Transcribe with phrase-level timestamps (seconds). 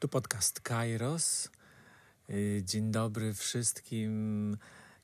[0.00, 1.50] Tu podcast Kairos.
[2.30, 4.56] Y, dzień dobry wszystkim.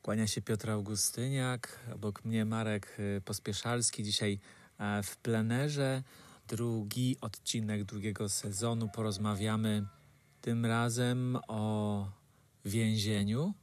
[0.03, 4.05] Kłania się Piotr Augustyniak, obok mnie Marek y, Pospieszalski.
[4.05, 4.41] Dzisiaj
[4.79, 6.03] e, w plenerze
[6.49, 8.89] drugi odcinek drugiego sezonu.
[8.89, 9.87] Porozmawiamy
[10.41, 12.09] tym razem o
[12.65, 13.55] więzieniu.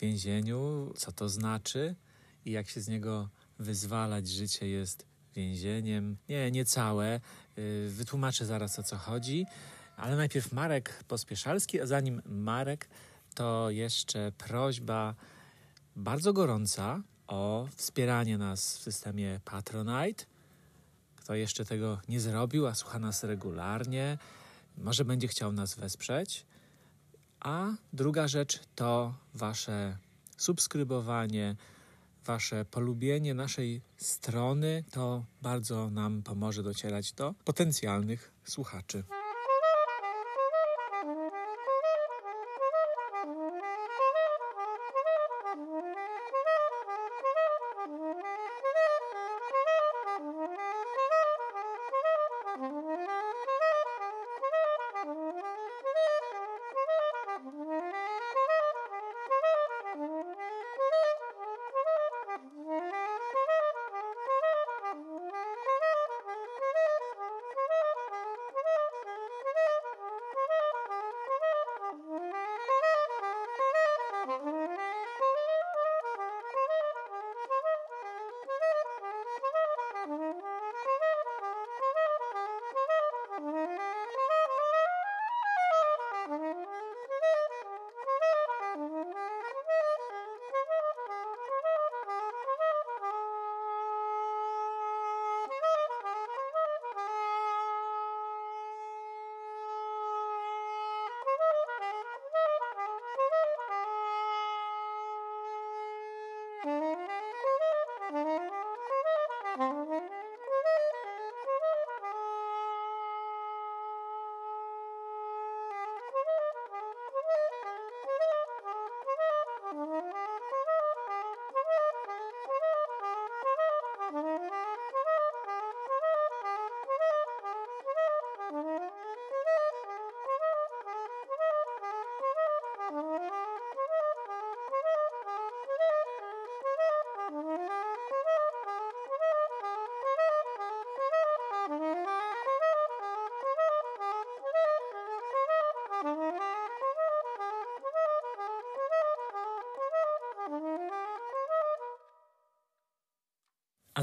[0.00, 1.96] Więzieniu, co to znaczy
[2.44, 4.28] i jak się z niego wyzwalać.
[4.28, 6.16] Życie jest więzieniem.
[6.28, 7.20] Nie, nie całe.
[7.58, 9.46] Y, wytłumaczę zaraz o co chodzi.
[10.02, 12.88] Ale najpierw Marek Pospieszalski, a zanim Marek,
[13.34, 15.14] to jeszcze prośba
[15.96, 20.24] bardzo gorąca o wspieranie nas w systemie Patronite.
[21.16, 24.18] Kto jeszcze tego nie zrobił, a słucha nas regularnie,
[24.78, 26.46] może będzie chciał nas wesprzeć.
[27.40, 29.96] A druga rzecz to Wasze
[30.36, 31.56] subskrybowanie,
[32.24, 34.84] Wasze polubienie naszej strony.
[34.90, 39.04] To bardzo nam pomoże docierać do potencjalnych słuchaczy.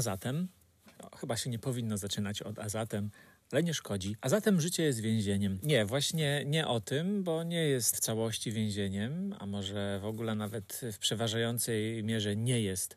[0.00, 0.48] A zatem,
[1.02, 3.10] no, chyba się nie powinno zaczynać od a zatem,
[3.52, 4.16] ale nie szkodzi.
[4.20, 5.58] A zatem życie jest więzieniem.
[5.62, 10.34] Nie, właśnie nie o tym, bo nie jest w całości więzieniem, a może w ogóle
[10.34, 12.96] nawet w przeważającej mierze nie jest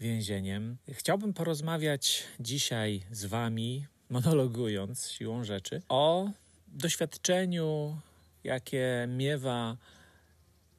[0.00, 0.76] więzieniem.
[0.92, 6.30] Chciałbym porozmawiać dzisiaj z Wami, monologując siłą rzeczy, o
[6.68, 7.98] doświadczeniu,
[8.44, 9.76] jakie miewa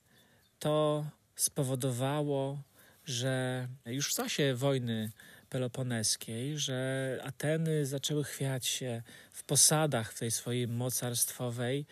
[0.59, 1.05] To
[1.37, 2.63] spowodowało,
[3.05, 5.11] że już w czasie wojny
[5.49, 9.03] peloponeskiej, że Ateny zaczęły chwiać się
[9.33, 11.87] w posadach tej swojej mocarstwowej,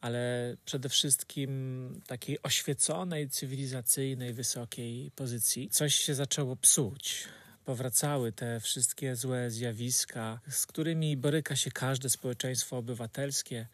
[0.00, 7.24] ale przede wszystkim takiej oświeconej, cywilizacyjnej, wysokiej pozycji, coś się zaczęło psuć.
[7.64, 13.66] Powracały te wszystkie złe zjawiska, z którymi boryka się każde społeczeństwo obywatelskie,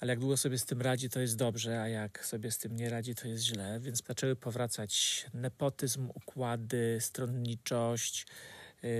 [0.00, 2.76] ale jak długo sobie z tym radzi, to jest dobrze, a jak sobie z tym
[2.76, 3.80] nie radzi, to jest źle.
[3.80, 8.26] Więc zaczęły powracać nepotyzm, układy, stronniczość,
[8.82, 8.90] yy,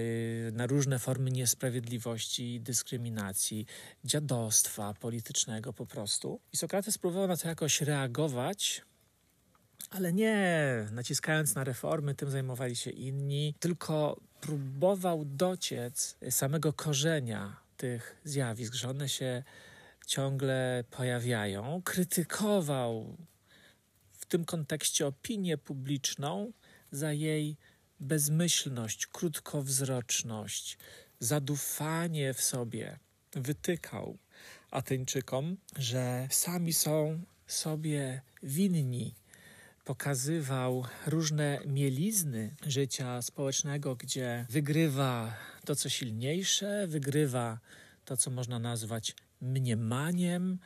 [0.53, 3.67] na różne formy niesprawiedliwości, dyskryminacji,
[4.05, 6.41] dziadostwa politycznego po prostu.
[6.53, 8.83] I Sokrates próbował na to jakoś reagować,
[9.91, 10.37] ale nie
[10.93, 18.91] naciskając na reformy, tym zajmowali się inni, tylko próbował dociec samego korzenia tych zjawisk, że
[18.91, 19.43] one się
[20.05, 21.83] ciągle pojawiają.
[21.85, 23.17] Krytykował
[24.13, 26.53] w tym kontekście opinię publiczną
[26.91, 27.57] za jej
[28.01, 30.79] bezmyślność, krótkowzroczność,
[31.19, 32.99] zadufanie w sobie.
[33.33, 34.19] Wytykał
[34.71, 39.15] Ateńczykom, że sami są sobie winni.
[39.85, 47.59] Pokazywał różne mielizny życia społecznego, gdzie wygrywa to, co silniejsze, wygrywa
[48.05, 50.59] to, co można nazwać mniemaniem,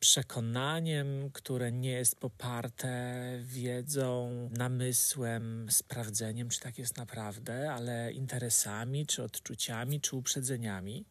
[0.00, 9.22] przekonaniem, które nie jest poparte wiedzą, namysłem, sprawdzeniem, czy tak jest naprawdę, ale interesami, czy
[9.22, 11.04] odczuciami, czy uprzedzeniami.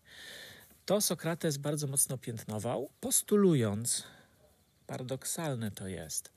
[0.85, 4.03] To Sokrates bardzo mocno piętnował, postulując,
[4.87, 6.31] paradoksalne to jest,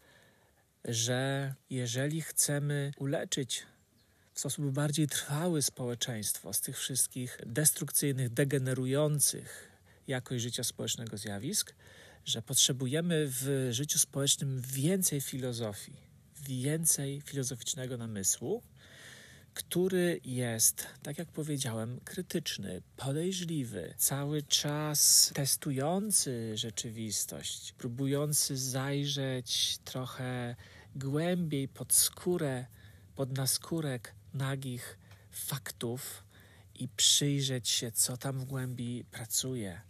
[0.85, 3.67] że jeżeli chcemy uleczyć
[4.37, 9.73] w sposób bardziej trwały społeczeństwo z tych wszystkich destrukcyjnych, degenerujących
[10.07, 11.75] jakość życia społecznego zjawisk,
[12.25, 15.93] że potrzebujemy w życiu społecznym więcej filozofii,
[16.49, 18.63] więcej filozoficznego namysłu,
[19.55, 30.57] który jest, tak jak powiedziałem, krytyczny, podejrzliwy, cały czas testujący rzeczywistość, próbujący zajrzeć trochę
[30.97, 32.67] głębiej pod skórę,
[33.15, 34.99] pod naskórek nagich
[35.31, 36.25] faktów
[36.75, 39.81] i przyjrzeć się, co tam w głębi pracuje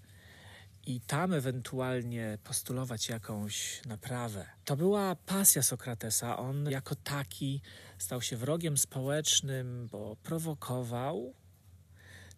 [0.86, 4.46] i tam ewentualnie postulować jakąś naprawę.
[4.64, 6.38] To była pasja Sokratesa.
[6.38, 7.60] On jako taki
[7.98, 11.34] stał się wrogiem społecznym, bo prowokował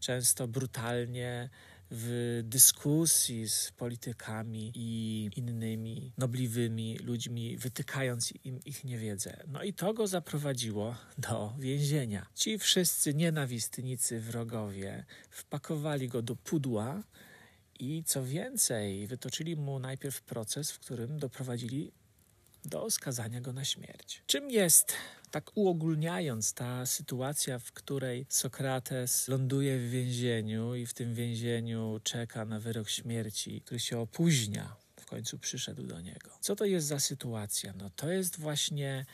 [0.00, 1.50] często brutalnie
[1.90, 9.44] w dyskusji z politykami i innymi nobliwymi ludźmi, wytykając im ich niewiedzę.
[9.46, 12.26] No i to go zaprowadziło do więzienia.
[12.34, 17.02] Ci wszyscy nienawistnicy, wrogowie wpakowali go do pudła
[17.78, 21.92] i co więcej, wytoczyli mu najpierw proces, w którym doprowadzili
[22.64, 24.22] do skazania go na śmierć.
[24.26, 24.92] Czym jest,
[25.30, 32.44] tak uogólniając, ta sytuacja, w której Sokrates ląduje w więzieniu i w tym więzieniu czeka
[32.44, 36.30] na wyrok śmierci, który się opóźnia, w końcu przyszedł do niego.
[36.40, 37.72] Co to jest za sytuacja?
[37.76, 39.06] No to jest właśnie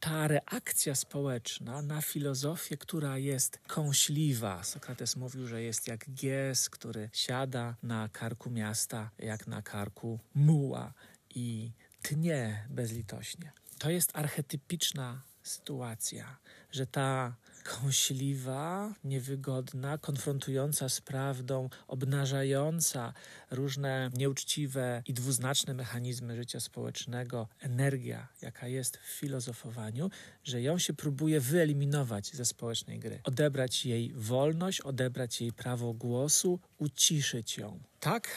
[0.00, 4.62] ta reakcja społeczna na filozofię, która jest kąśliwa.
[4.64, 10.94] Sokrates mówił, że jest jak gies, który siada na karku miasta, jak na karku muła
[11.34, 11.72] i
[12.02, 13.52] tnie bezlitośnie.
[13.78, 16.38] To jest archetypiczna sytuacja,
[16.72, 23.12] że ta kąśliwa, niewygodna, konfrontująca z prawdą, obnażająca
[23.50, 30.10] różne nieuczciwe i dwuznaczne mechanizmy życia społecznego, energia, jaka jest w filozofowaniu,
[30.44, 36.60] że ją się próbuje wyeliminować ze społecznej gry, odebrać jej wolność, odebrać jej prawo głosu,
[36.78, 37.80] uciszyć ją.
[38.00, 38.28] Tak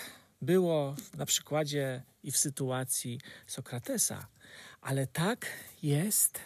[0.42, 4.28] było na przykładzie i w sytuacji Sokratesa,
[4.82, 5.46] ale tak
[5.84, 6.40] jest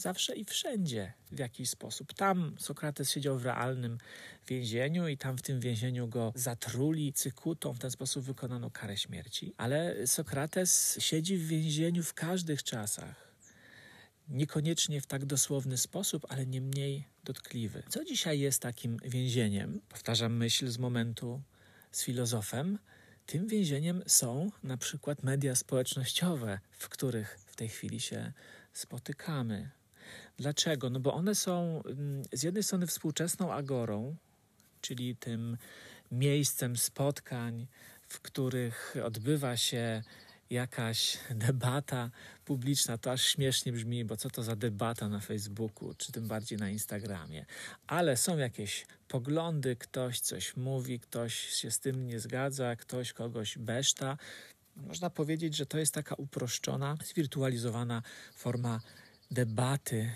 [0.00, 2.14] zawsze i wszędzie w jakiś sposób.
[2.14, 3.98] Tam Sokrates siedział w realnym
[4.48, 9.54] więzieniu i tam w tym więzieniu go zatruli cykutą, w ten sposób wykonano karę śmierci.
[9.56, 13.30] Ale Sokrates siedzi w więzieniu w każdych czasach.
[14.28, 17.82] Niekoniecznie w tak dosłowny sposób, ale nie mniej dotkliwy.
[17.88, 19.80] Co dzisiaj jest takim więzieniem?
[19.88, 21.42] Powtarzam myśl z momentu
[21.92, 22.78] z filozofem.
[23.26, 28.32] Tym więzieniem są na przykład media społecznościowe, w których w tej chwili się
[28.72, 29.70] spotykamy.
[30.36, 30.90] Dlaczego?
[30.90, 34.16] No bo one są mm, z jednej strony współczesną agorą,
[34.80, 35.56] czyli tym
[36.12, 37.66] miejscem spotkań,
[38.08, 40.02] w których odbywa się
[40.50, 42.10] jakaś debata
[42.44, 46.58] publiczna, to aż śmiesznie brzmi, bo co to za debata na Facebooku, czy tym bardziej
[46.58, 47.46] na Instagramie.
[47.86, 53.58] Ale są jakieś poglądy, ktoś coś mówi, ktoś się z tym nie zgadza, ktoś kogoś
[53.58, 54.16] beszta.
[54.76, 58.02] Można powiedzieć, że to jest taka uproszczona, zwirtualizowana
[58.34, 58.80] forma
[59.30, 60.10] debaty,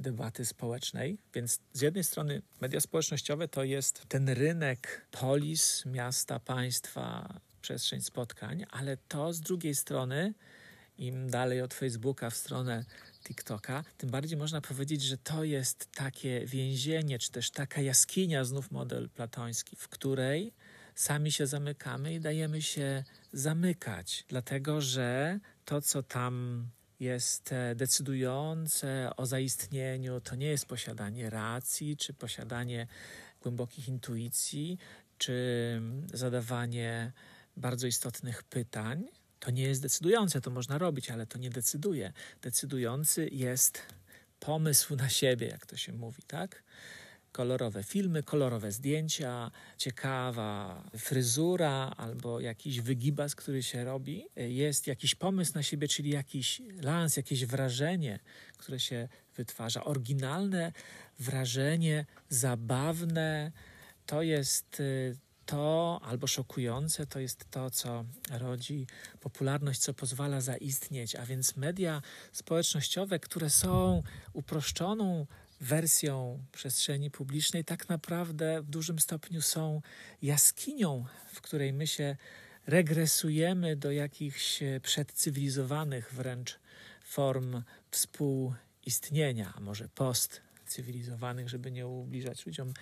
[0.00, 1.18] debaty społecznej.
[1.34, 8.64] Więc z jednej strony media społecznościowe to jest ten rynek polis, miasta, państwa, przestrzeń spotkań,
[8.70, 10.34] ale to z drugiej strony,
[10.98, 12.84] im dalej od Facebooka w stronę
[13.24, 18.70] TikToka, tym bardziej można powiedzieć, że to jest takie więzienie, czy też taka jaskinia, znów
[18.70, 20.52] model platoński, w której
[20.94, 26.66] sami się zamykamy i dajemy się zamykać, dlatego że to, co tam
[27.00, 32.86] jest e, decydujące o zaistnieniu, to nie jest posiadanie racji, czy posiadanie
[33.42, 34.78] głębokich intuicji,
[35.18, 35.80] czy
[36.12, 37.12] zadawanie
[37.56, 39.04] bardzo istotnych pytań.
[39.40, 42.12] To nie jest decydujące, to można robić, ale to nie decyduje.
[42.42, 43.82] Decydujący jest
[44.40, 46.62] pomysł na siebie, jak to się mówi, tak?
[47.34, 54.26] Kolorowe filmy, kolorowe zdjęcia, ciekawa fryzura albo jakiś wygibas, który się robi.
[54.36, 58.18] Jest jakiś pomysł na siebie, czyli jakiś lans, jakieś wrażenie,
[58.56, 59.84] które się wytwarza.
[59.84, 60.72] Oryginalne
[61.18, 63.52] wrażenie, zabawne.
[64.06, 68.86] To jest y, to, albo szokujące, to jest to, co rodzi
[69.20, 71.16] popularność, co pozwala zaistnieć.
[71.16, 75.26] A więc media społecznościowe, które są uproszczoną
[75.64, 79.82] wersją przestrzeni publicznej, tak naprawdę w dużym stopniu są
[80.22, 82.16] jaskinią, w której my się
[82.66, 86.58] regresujemy do jakichś przedcywilizowanych wręcz
[87.04, 89.88] form współistnienia, a może
[90.74, 92.72] postcywilizowanych, żeby nie ubliżać ludziom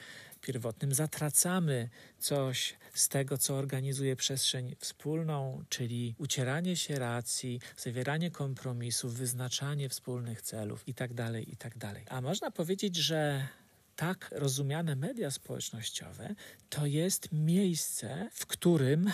[0.40, 9.14] pierwotnym, zatracamy coś z tego, co organizuje przestrzeń wspólną, czyli ucieranie się racji, zawieranie kompromisów,
[9.14, 11.78] wyznaczanie wspólnych celów itd., tak itd.
[11.78, 13.48] Tak A można powiedzieć, że
[13.96, 16.34] tak rozumiane media społecznościowe
[16.68, 19.10] to jest miejsce, w którym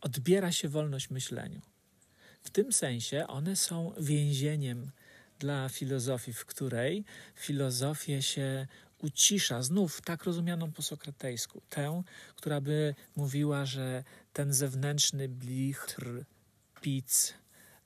[0.00, 1.60] odbiera się wolność myśleniu.
[2.42, 4.90] W tym sensie one są więzieniem
[5.40, 7.04] dla filozofii, w której
[7.34, 8.66] filozofię się
[8.98, 12.02] ucisza, znów tak rozumianą po sokratejsku, tę,
[12.36, 16.24] która by mówiła, że ten zewnętrzny blichtr,
[16.80, 17.34] pic,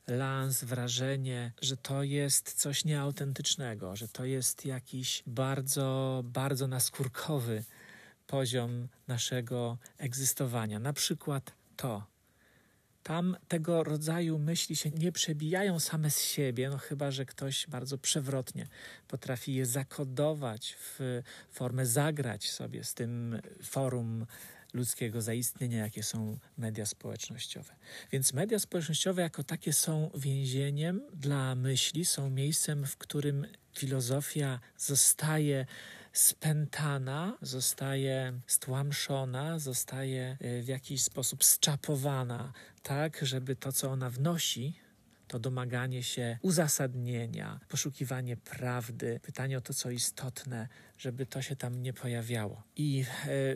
[0.06, 7.64] lans, wrażenie, że to jest coś nieautentycznego, że to jest jakiś bardzo, bardzo naskórkowy
[8.26, 10.78] poziom naszego egzystowania.
[10.78, 12.06] Na przykład to,
[13.04, 17.99] tam tego rodzaju myśli się nie przebijają same z siebie, no chyba, że ktoś bardzo
[17.99, 18.68] przewrotnie
[19.08, 24.26] potrafi je zakodować w formę, zagrać sobie z tym forum
[24.73, 27.75] ludzkiego zaistnienia, jakie są media społecznościowe.
[28.12, 33.46] Więc media społecznościowe jako takie są więzieniem dla myśli, są miejscem, w którym
[33.78, 35.66] filozofia zostaje
[36.14, 42.52] spętana, zostaje stłamszona, zostaje e, w jakiś sposób zczapowana,
[42.83, 44.75] tak, żeby to, co ona wnosi,
[45.28, 51.82] to domaganie się uzasadnienia, poszukiwanie prawdy, pytanie o to, co istotne, żeby to się tam
[51.82, 52.62] nie pojawiało.
[52.76, 53.04] I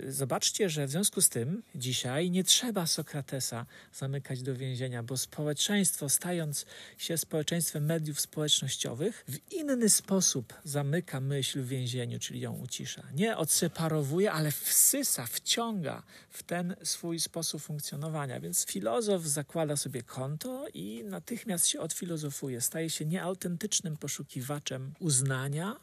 [0.06, 5.16] e, zobaczcie, że w związku z tym dzisiaj nie trzeba Sokratesa zamykać do więzienia, bo
[5.16, 6.66] społeczeństwo, stając
[6.98, 13.02] się społeczeństwem mediów społecznościowych, w inny sposób zamyka myśl w więzieniu, czyli ją ucisza.
[13.14, 18.40] Nie odseparowuje, ale wsysa, wciąga w ten swój sposób funkcjonowania.
[18.40, 25.76] Więc filozof zakłada sobie konto i natychmiast się odfilozofuje, staje się nieautentycznym poszukiwaczem uznania,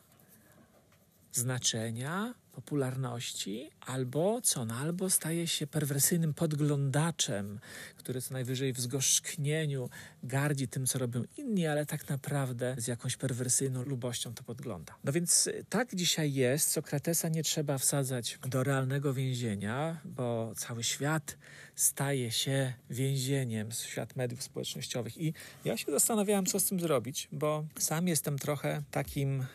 [1.38, 7.60] znaczenia, popularności, albo co, no, albo staje się perwersyjnym podglądaczem,
[7.98, 9.89] który co najwyżej w zgorzknieniu
[10.24, 14.96] gardzi tym, co robią inni, ale tak naprawdę z jakąś perwersyjną lubością to podgląda.
[15.04, 16.72] No więc y, tak dzisiaj jest.
[16.72, 21.38] Sokratesa nie trzeba wsadzać do realnego więzienia, bo cały świat
[21.75, 25.18] staje się więzieniem, świat mediów społecznościowych.
[25.18, 25.34] I
[25.65, 29.46] ja się zastanawiałem, co z tym zrobić, bo sam jestem trochę takim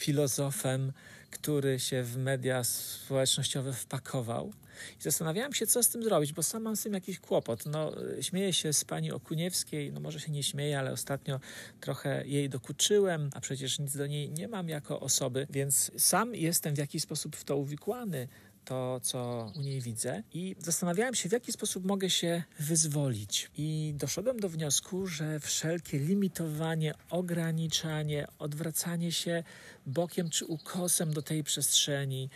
[0.00, 0.92] filozofem,
[1.30, 4.52] który się w media społecznościowe wpakował.
[5.00, 7.66] I zastanawiałem się, co z tym zrobić, bo sam mam z tym jakiś kłopot.
[7.66, 11.40] No, śmieję się z pani Okuniewskiej, no może się nie śmieję, ale ostatnio
[11.80, 16.74] trochę jej dokuczyłem, a przecież nic do niej nie mam jako osoby, więc sam jestem
[16.74, 18.28] w jakiś sposób w to uwikłany
[18.64, 23.50] to, co u niej widzę, i zastanawiałem się, w jaki sposób mogę się wyzwolić.
[23.56, 29.44] I doszedłem do wniosku, że wszelkie limitowanie, ograniczanie, odwracanie się
[29.86, 32.30] bokiem czy ukosem do tej przestrzeni,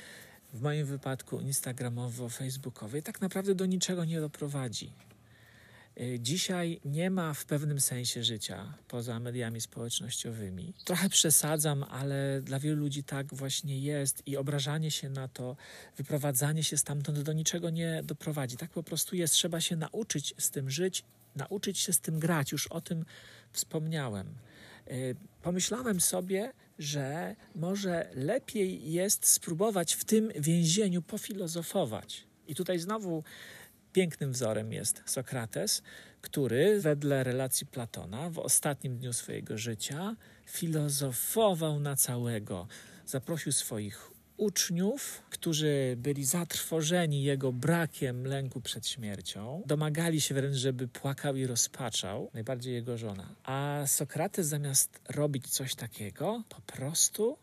[0.54, 4.93] w moim wypadku instagramowo-facebookowej, tak naprawdę do niczego nie doprowadzi.
[6.01, 10.75] Y, dzisiaj nie ma w pewnym sensie życia poza mediami społecznościowymi.
[10.85, 15.57] Trochę przesadzam, ale dla wielu ludzi tak właśnie jest i obrażanie się na to,
[15.97, 18.57] wyprowadzanie się stamtąd do niczego nie doprowadzi.
[18.57, 19.35] Tak po prostu jest.
[19.35, 21.05] Trzeba się nauczyć z tym żyć,
[21.37, 22.53] nauczyć się z tym grać.
[22.53, 23.05] Już o tym
[23.53, 24.35] wspomniałem.
[24.91, 32.27] Y, pomyślałem sobie, że może lepiej jest spróbować w tym więzieniu pofilozofować.
[32.49, 33.25] I tutaj znowu
[33.95, 35.83] Pięknym wzorem jest Sokrates,
[36.21, 42.67] który wedle relacji Platona w ostatnim dniu swojego życia filozofował na całego.
[43.07, 49.63] Zaprosił swoich uczniów, którzy byli zatrwożeni jego brakiem lęku przed śmiercią.
[49.67, 53.35] Domagali się wręcz, żeby płakał i rozpaczał, najbardziej jego żona.
[53.45, 57.39] A Sokrates zamiast robić coś takiego, po prostu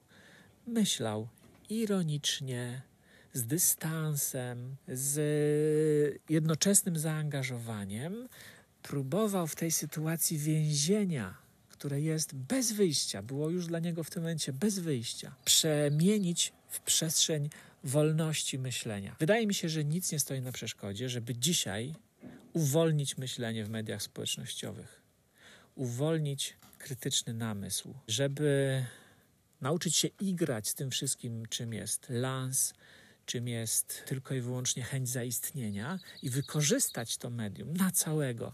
[0.67, 1.27] myślał
[1.69, 2.81] ironicznie,
[3.33, 8.27] z dystansem, z jednoczesnym zaangażowaniem,
[8.83, 11.37] próbował w tej sytuacji więzienia,
[11.69, 16.79] które jest bez wyjścia, było już dla niego w tym momencie bez wyjścia, przemienić w
[16.79, 17.49] przestrzeń
[17.83, 19.15] wolności myślenia.
[19.19, 21.95] Wydaje mi się, że nic nie stoi na przeszkodzie, żeby dzisiaj
[22.53, 25.01] uwolnić myślenie w mediach społecznościowych,
[25.75, 28.85] uwolnić krytyczny namysł, żeby
[29.61, 32.73] nauczyć się igrać z tym wszystkim, czym jest lans,
[33.31, 38.53] czym jest tylko i wyłącznie chęć zaistnienia i wykorzystać to medium na całego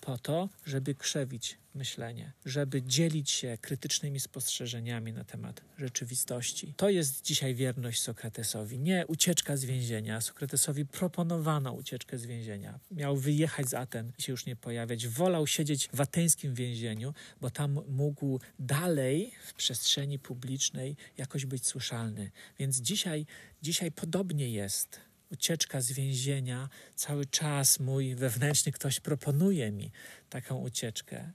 [0.00, 6.74] po to, żeby krzewić myślenie, żeby dzielić się krytycznymi spostrzeżeniami na temat rzeczywistości.
[6.76, 10.20] To jest dzisiaj wierność Sokratesowi, nie ucieczka z więzienia.
[10.20, 12.80] Sokratesowi proponowano ucieczkę z więzienia.
[12.90, 15.08] Miał wyjechać z Aten i się już nie pojawiać.
[15.08, 22.30] Wolał siedzieć w ateńskim więzieniu, bo tam mógł dalej w przestrzeni publicznej jakoś być słyszalny.
[22.58, 23.26] Więc dzisiaj,
[23.62, 29.92] dzisiaj podobnie jest ucieczka z więzienia, cały czas mój wewnętrzny ktoś proponuje mi
[30.30, 31.32] taką ucieczkę,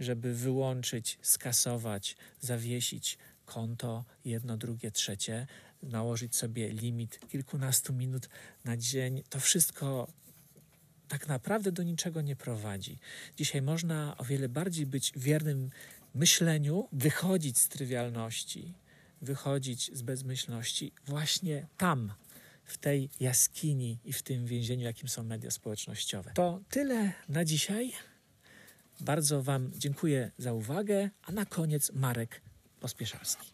[0.00, 5.46] żeby wyłączyć, skasować, zawiesić konto, jedno, drugie, trzecie,
[5.82, 8.28] nałożyć sobie limit kilkunastu minut
[8.64, 9.22] na dzień.
[9.30, 10.08] To wszystko
[11.08, 12.98] tak naprawdę do niczego nie prowadzi.
[13.36, 15.70] Dzisiaj można o wiele bardziej być wiernym
[16.14, 18.74] myśleniu, wychodzić z trywialności,
[19.22, 22.12] wychodzić z bezmyślności właśnie tam,
[22.64, 26.32] w tej jaskini i w tym więzieniu, jakim są media społecznościowe.
[26.34, 27.92] To tyle na dzisiaj.
[29.00, 32.40] Bardzo Wam dziękuję za uwagę, a na koniec Marek
[32.80, 33.52] Pospieszalski.